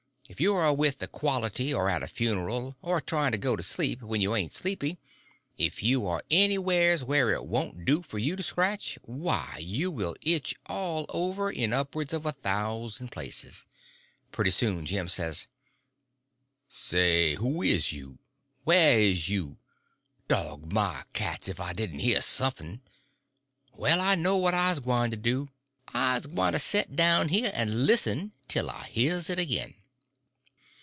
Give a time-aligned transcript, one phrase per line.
[0.29, 3.61] If you are with the quality, or at a funeral, or trying to go to
[3.61, 8.43] sleep when you ain't sleepy—if you are anywheres where it won't do for you to
[8.43, 13.65] scratch, why you will itch all over in upwards of a thousand places.
[14.31, 15.47] Pretty soon Jim says:
[16.69, 18.17] "Say, who is you?
[18.63, 19.57] Whar is you?
[20.29, 22.79] Dog my cats ef I didn' hear sumf'n.
[23.73, 25.49] Well, I know what I's gwyne to do:
[25.89, 29.75] I's gwyne to set down here and listen tell I hears it agin."